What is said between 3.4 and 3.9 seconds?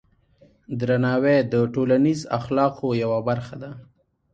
ده.